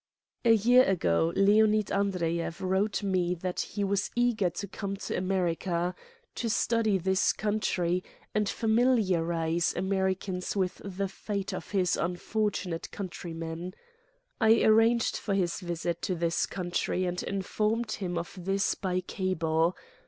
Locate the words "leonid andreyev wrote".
1.35-3.03